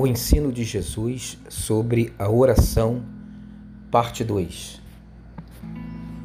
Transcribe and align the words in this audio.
O 0.00 0.06
ensino 0.06 0.50
de 0.50 0.64
Jesus 0.64 1.36
sobre 1.50 2.14
a 2.18 2.26
oração, 2.26 3.04
parte 3.90 4.24
2. 4.24 4.80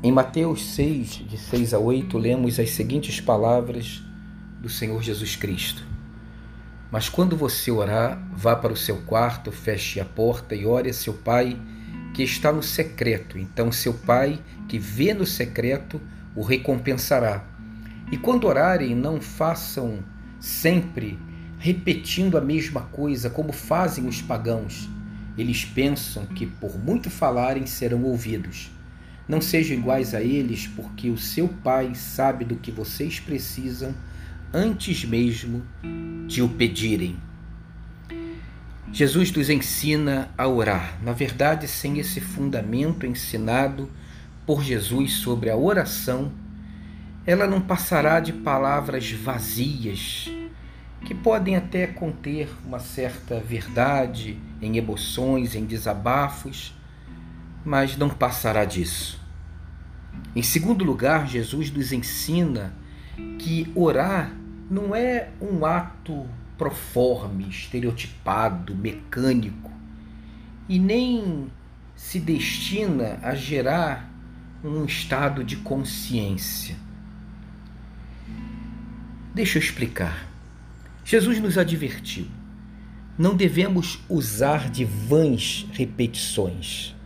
Em 0.00 0.12
Mateus 0.12 0.64
6, 0.76 1.08
de 1.28 1.36
6 1.36 1.74
a 1.74 1.80
8, 1.80 2.16
lemos 2.16 2.60
as 2.60 2.70
seguintes 2.70 3.20
palavras 3.20 4.00
do 4.60 4.68
Senhor 4.68 5.02
Jesus 5.02 5.34
Cristo. 5.34 5.84
Mas 6.88 7.08
quando 7.08 7.36
você 7.36 7.72
orar, 7.72 8.24
vá 8.32 8.54
para 8.54 8.72
o 8.72 8.76
seu 8.76 8.98
quarto, 8.98 9.50
feche 9.50 9.98
a 9.98 10.04
porta 10.04 10.54
e 10.54 10.64
ore 10.64 10.90
a 10.90 10.94
seu 10.94 11.14
Pai 11.14 11.60
que 12.14 12.22
está 12.22 12.52
no 12.52 12.62
secreto. 12.62 13.36
Então 13.36 13.72
seu 13.72 13.94
Pai, 13.94 14.40
que 14.68 14.78
vê 14.78 15.12
no 15.12 15.26
secreto, 15.26 16.00
o 16.36 16.42
recompensará. 16.42 17.44
E 18.12 18.16
quando 18.16 18.46
orarem, 18.46 18.94
não 18.94 19.20
façam 19.20 19.98
sempre 20.38 21.18
repetindo 21.64 22.36
a 22.36 22.42
mesma 22.42 22.82
coisa, 22.82 23.30
como 23.30 23.50
fazem 23.50 24.06
os 24.06 24.20
pagãos. 24.20 24.86
Eles 25.34 25.64
pensam 25.64 26.26
que, 26.26 26.44
por 26.44 26.78
muito 26.78 27.08
falarem, 27.08 27.64
serão 27.64 28.02
ouvidos. 28.02 28.70
Não 29.26 29.40
sejam 29.40 29.78
iguais 29.78 30.14
a 30.14 30.20
eles, 30.20 30.66
porque 30.66 31.08
o 31.08 31.16
seu 31.16 31.48
Pai 31.48 31.94
sabe 31.94 32.44
do 32.44 32.56
que 32.56 32.70
vocês 32.70 33.18
precisam 33.18 33.94
antes 34.52 35.06
mesmo 35.06 35.62
de 36.26 36.42
o 36.42 36.50
pedirem. 36.50 37.16
Jesus 38.92 39.32
nos 39.32 39.48
ensina 39.48 40.28
a 40.36 40.46
orar. 40.46 40.98
Na 41.02 41.12
verdade, 41.12 41.66
sem 41.66 41.98
esse 41.98 42.20
fundamento 42.20 43.06
ensinado 43.06 43.88
por 44.44 44.62
Jesus 44.62 45.14
sobre 45.14 45.48
a 45.48 45.56
oração, 45.56 46.30
ela 47.24 47.46
não 47.46 47.62
passará 47.62 48.20
de 48.20 48.34
palavras 48.34 49.10
vazias, 49.12 50.28
que 51.04 51.14
podem 51.14 51.54
até 51.54 51.86
conter 51.86 52.48
uma 52.64 52.78
certa 52.78 53.38
verdade 53.38 54.38
em 54.60 54.76
emoções, 54.76 55.54
em 55.54 55.64
desabafos, 55.64 56.74
mas 57.64 57.96
não 57.96 58.08
passará 58.08 58.64
disso. 58.64 59.20
Em 60.34 60.42
segundo 60.42 60.84
lugar, 60.84 61.26
Jesus 61.28 61.70
nos 61.70 61.92
ensina 61.92 62.74
que 63.38 63.70
orar 63.74 64.32
não 64.70 64.94
é 64.94 65.28
um 65.40 65.64
ato 65.64 66.26
proforme, 66.56 67.48
estereotipado, 67.48 68.74
mecânico, 68.74 69.70
e 70.68 70.78
nem 70.78 71.50
se 71.94 72.18
destina 72.18 73.18
a 73.22 73.34
gerar 73.34 74.10
um 74.64 74.84
estado 74.84 75.44
de 75.44 75.56
consciência. 75.56 76.76
Deixa 79.34 79.58
eu 79.58 79.62
explicar. 79.62 80.33
Jesus 81.04 81.38
nos 81.38 81.58
advertiu: 81.58 82.26
não 83.18 83.36
devemos 83.36 84.02
usar 84.08 84.70
de 84.70 84.86
vãs 84.86 85.68
repetições. 85.72 86.96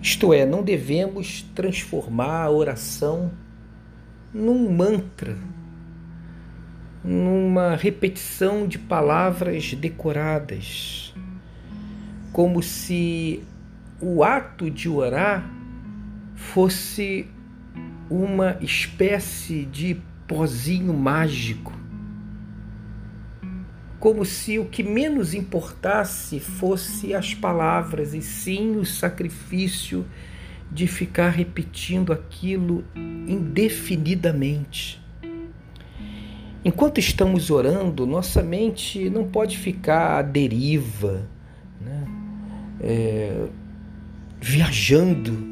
Isto 0.00 0.32
é, 0.32 0.46
não 0.46 0.62
devemos 0.62 1.42
transformar 1.54 2.44
a 2.44 2.50
oração 2.50 3.32
num 4.32 4.72
mantra, 4.72 5.36
numa 7.04 7.74
repetição 7.74 8.66
de 8.68 8.78
palavras 8.78 9.74
decoradas, 9.74 11.12
como 12.32 12.62
se 12.62 13.42
o 14.00 14.22
ato 14.22 14.70
de 14.70 14.88
orar 14.88 15.50
fosse 16.36 17.26
uma 18.08 18.56
espécie 18.60 19.64
de 19.64 20.00
pozinho 20.28 20.94
mágico 20.94 21.80
como 24.00 24.24
se 24.24 24.58
o 24.58 24.64
que 24.64 24.82
menos 24.82 25.34
importasse 25.34 26.40
fosse 26.40 27.14
as 27.14 27.34
palavras 27.34 28.14
e 28.14 28.22
sim 28.22 28.76
o 28.76 28.86
sacrifício 28.86 30.06
de 30.72 30.86
ficar 30.86 31.28
repetindo 31.28 32.10
aquilo 32.10 32.82
indefinidamente. 32.96 34.98
Enquanto 36.64 36.98
estamos 36.98 37.50
orando, 37.50 38.06
nossa 38.06 38.42
mente 38.42 39.10
não 39.10 39.28
pode 39.28 39.58
ficar 39.58 40.18
à 40.18 40.22
deriva, 40.22 41.28
né? 41.78 42.06
é, 42.80 43.48
viajando. 44.40 45.50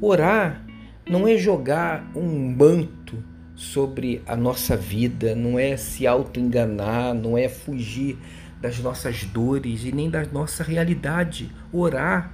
Orar 0.00 0.64
não 1.08 1.28
é 1.28 1.36
jogar 1.36 2.10
um 2.14 2.54
manto 2.56 3.22
sobre 3.58 4.22
a 4.24 4.36
nossa 4.36 4.76
vida, 4.76 5.34
não 5.34 5.58
é 5.58 5.76
se 5.76 6.06
auto-enganar, 6.06 7.12
não 7.12 7.36
é 7.36 7.48
fugir 7.48 8.16
das 8.62 8.78
nossas 8.78 9.24
dores 9.24 9.84
e 9.84 9.90
nem 9.90 10.08
da 10.08 10.24
nossa 10.26 10.62
realidade. 10.62 11.50
Orar 11.72 12.32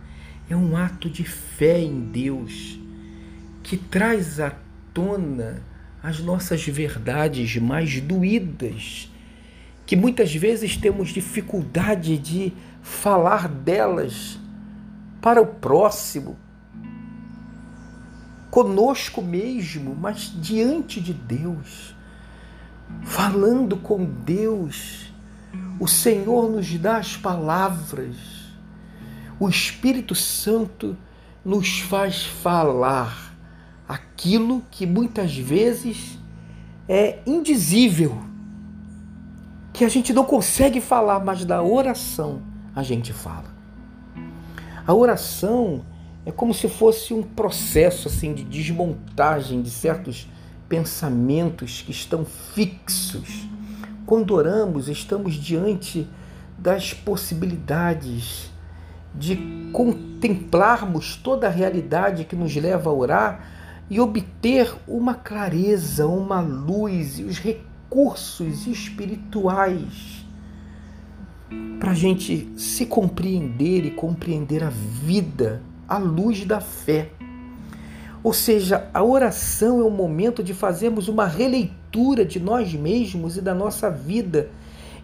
é 0.50 0.54
um 0.54 0.76
ato 0.76 1.08
de 1.08 1.24
fé 1.24 1.80
em 1.80 1.98
Deus 1.98 2.78
que 3.62 3.78
traz 3.78 4.38
à 4.38 4.52
tona 4.92 5.62
as 6.02 6.20
nossas 6.20 6.62
verdades 6.66 7.56
mais 7.56 7.98
doídas, 8.02 9.10
que 9.86 9.96
muitas 9.96 10.34
vezes 10.34 10.76
temos 10.76 11.08
dificuldade 11.08 12.18
de 12.18 12.52
falar 12.82 13.48
delas 13.48 14.38
para 15.22 15.40
o 15.40 15.46
próximo, 15.46 16.36
conosco 18.54 19.20
mesmo, 19.20 19.96
mas 20.00 20.32
diante 20.32 21.00
de 21.00 21.12
Deus, 21.12 21.92
falando 23.02 23.76
com 23.76 24.04
Deus. 24.04 25.12
O 25.80 25.88
Senhor 25.88 26.48
nos 26.48 26.72
dá 26.78 26.98
as 26.98 27.16
palavras, 27.16 28.14
o 29.40 29.48
Espírito 29.48 30.14
Santo 30.14 30.96
nos 31.44 31.80
faz 31.80 32.26
falar 32.26 33.34
aquilo 33.88 34.62
que 34.70 34.86
muitas 34.86 35.36
vezes 35.36 36.16
é 36.88 37.18
indizível, 37.26 38.22
que 39.72 39.84
a 39.84 39.88
gente 39.88 40.12
não 40.12 40.24
consegue 40.24 40.80
falar, 40.80 41.18
mas 41.24 41.44
da 41.44 41.60
oração 41.60 42.40
a 42.72 42.84
gente 42.84 43.12
fala. 43.12 43.52
A 44.86 44.94
oração 44.94 45.84
é 46.26 46.32
como 46.32 46.54
se 46.54 46.68
fosse 46.68 47.12
um 47.12 47.22
processo 47.22 48.08
assim 48.08 48.32
de 48.32 48.44
desmontagem 48.44 49.60
de 49.60 49.70
certos 49.70 50.28
pensamentos 50.68 51.82
que 51.82 51.90
estão 51.90 52.24
fixos. 52.24 53.46
Quando 54.06 54.34
oramos, 54.34 54.88
estamos 54.88 55.34
diante 55.34 56.08
das 56.58 56.94
possibilidades 56.94 58.50
de 59.14 59.36
contemplarmos 59.72 61.16
toda 61.16 61.46
a 61.46 61.50
realidade 61.50 62.24
que 62.24 62.34
nos 62.34 62.54
leva 62.56 62.90
a 62.90 62.92
orar 62.92 63.48
e 63.88 64.00
obter 64.00 64.74
uma 64.88 65.14
clareza, 65.14 66.06
uma 66.06 66.40
luz 66.40 67.18
e 67.18 67.24
os 67.24 67.38
recursos 67.38 68.66
espirituais 68.66 70.24
para 71.78 71.90
a 71.90 71.94
gente 71.94 72.50
se 72.56 72.86
compreender 72.86 73.84
e 73.84 73.90
compreender 73.90 74.64
a 74.64 74.70
vida 74.70 75.60
à 75.88 75.98
luz 75.98 76.44
da 76.44 76.60
fé. 76.60 77.10
Ou 78.22 78.32
seja, 78.32 78.88
a 78.94 79.02
oração 79.02 79.80
é 79.80 79.84
o 79.84 79.90
momento 79.90 80.42
de 80.42 80.54
fazermos 80.54 81.08
uma 81.08 81.26
releitura 81.26 82.24
de 82.24 82.40
nós 82.40 82.72
mesmos 82.72 83.36
e 83.36 83.42
da 83.42 83.54
nossa 83.54 83.90
vida 83.90 84.48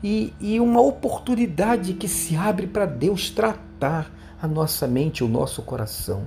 e, 0.02 0.32
e 0.40 0.58
uma 0.58 0.80
oportunidade 0.80 1.92
que 1.92 2.08
se 2.08 2.34
abre 2.34 2.66
para 2.66 2.86
Deus 2.86 3.28
tratar 3.28 4.10
a 4.40 4.48
nossa 4.48 4.86
mente 4.86 5.22
o 5.22 5.28
nosso 5.28 5.62
coração. 5.62 6.24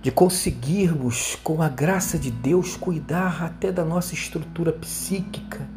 De 0.00 0.12
conseguirmos, 0.12 1.36
com 1.42 1.60
a 1.60 1.68
graça 1.68 2.16
de 2.16 2.30
Deus, 2.30 2.76
cuidar 2.76 3.42
até 3.42 3.72
da 3.72 3.84
nossa 3.84 4.14
estrutura 4.14 4.72
psíquica 4.72 5.68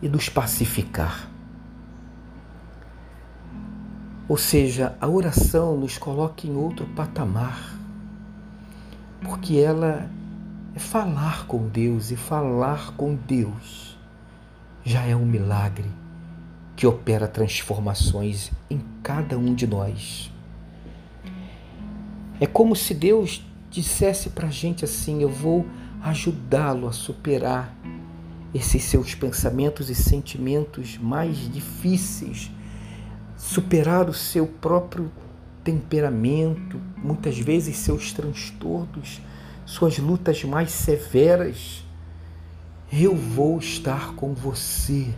e 0.00 0.08
nos 0.08 0.28
pacificar. 0.28 1.35
Ou 4.28 4.36
seja, 4.36 4.96
a 5.00 5.08
oração 5.08 5.76
nos 5.76 5.98
coloca 5.98 6.46
em 6.46 6.56
outro 6.56 6.84
patamar, 6.96 7.78
porque 9.22 9.56
ela 9.56 10.10
é 10.74 10.78
falar 10.78 11.46
com 11.46 11.68
Deus 11.68 12.10
e 12.10 12.16
falar 12.16 12.92
com 12.96 13.14
Deus 13.14 13.96
já 14.84 15.04
é 15.04 15.16
um 15.16 15.26
milagre 15.26 15.90
que 16.76 16.86
opera 16.86 17.26
transformações 17.26 18.52
em 18.70 18.80
cada 19.02 19.38
um 19.38 19.54
de 19.54 19.66
nós. 19.66 20.32
É 22.40 22.46
como 22.46 22.76
se 22.76 22.94
Deus 22.94 23.44
dissesse 23.70 24.30
para 24.30 24.48
a 24.48 24.50
gente 24.50 24.84
assim: 24.84 25.22
Eu 25.22 25.28
vou 25.28 25.66
ajudá-lo 26.02 26.86
a 26.86 26.92
superar 26.92 27.74
esses 28.54 28.84
seus 28.84 29.14
pensamentos 29.14 29.90
e 29.90 29.94
sentimentos 29.94 30.98
mais 30.98 31.36
difíceis 31.52 32.50
superar 33.36 34.08
o 34.08 34.14
seu 34.14 34.46
próprio 34.46 35.10
temperamento, 35.62 36.80
muitas 36.96 37.38
vezes 37.38 37.76
seus 37.76 38.12
transtornos, 38.12 39.20
suas 39.64 39.98
lutas 39.98 40.44
mais 40.44 40.70
severas. 40.70 41.84
Eu 42.92 43.14
vou 43.14 43.58
estar 43.58 44.14
com 44.14 44.32
você. 44.32 45.08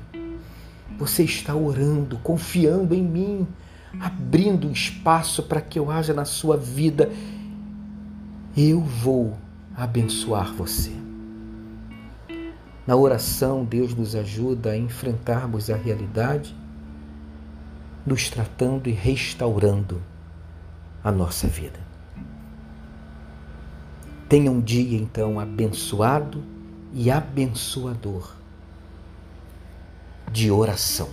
você 0.96 1.22
está 1.22 1.54
orando, 1.54 2.18
confiando 2.18 2.94
em 2.94 3.02
mim, 3.02 3.46
abrindo 4.00 4.66
um 4.66 4.72
espaço 4.72 5.42
para 5.42 5.60
que 5.60 5.78
eu 5.78 5.90
haja 5.90 6.12
na 6.12 6.24
sua 6.24 6.56
vida, 6.56 7.10
eu 8.56 8.80
vou 8.80 9.36
abençoar 9.76 10.52
você. 10.52 10.90
Na 12.86 12.96
oração, 12.96 13.64
Deus 13.64 13.94
nos 13.94 14.16
ajuda 14.16 14.70
a 14.70 14.76
enfrentarmos 14.76 15.68
a 15.68 15.76
realidade, 15.76 16.56
nos 18.08 18.30
tratando 18.30 18.88
e 18.88 18.92
restaurando 18.92 20.02
a 21.04 21.12
nossa 21.12 21.46
vida. 21.46 21.78
Tenha 24.28 24.50
um 24.50 24.60
dia 24.60 24.98
então 24.98 25.38
abençoado 25.38 26.42
e 26.92 27.10
abençoador 27.10 28.34
de 30.32 30.50
oração. 30.50 31.08